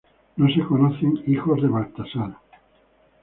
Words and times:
No 0.35 0.47
se 0.49 0.61
conocen 0.63 1.21
hijos 1.27 1.61
de 1.61 1.67
Baltasar. 1.67 2.35